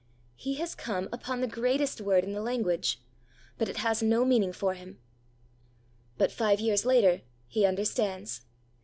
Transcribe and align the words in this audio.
He 0.35 0.55
has 0.55 0.73
come 0.73 1.07
upon 1.13 1.41
the 1.41 1.47
greatest 1.47 2.01
word 2.01 2.23
in 2.23 2.33
the 2.33 2.41
language; 2.41 2.99
but 3.59 3.69
it 3.69 3.77
has 3.77 4.01
no 4.01 4.25
meaning 4.25 4.51
for 4.51 4.73
him! 4.73 4.97
But 6.17 6.31
five 6.31 6.59
years 6.59 6.87
later 6.87 7.21
he 7.47 7.67
understands! 7.67 8.41